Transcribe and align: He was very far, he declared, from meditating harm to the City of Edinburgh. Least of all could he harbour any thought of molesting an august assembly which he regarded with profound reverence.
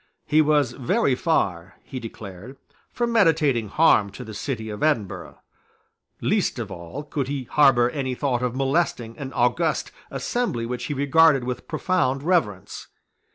He 0.25 0.41
was 0.41 0.71
very 0.71 1.13
far, 1.13 1.75
he 1.83 1.99
declared, 1.99 2.57
from 2.91 3.11
meditating 3.11 3.67
harm 3.67 4.09
to 4.13 4.23
the 4.23 4.33
City 4.33 4.71
of 4.71 4.81
Edinburgh. 4.81 5.39
Least 6.21 6.57
of 6.57 6.71
all 6.71 7.03
could 7.03 7.27
he 7.27 7.43
harbour 7.43 7.87
any 7.91 8.15
thought 8.15 8.41
of 8.41 8.55
molesting 8.55 9.15
an 9.19 9.31
august 9.33 9.91
assembly 10.09 10.65
which 10.65 10.85
he 10.85 10.95
regarded 10.95 11.43
with 11.43 11.67
profound 11.67 12.23
reverence. 12.23 12.87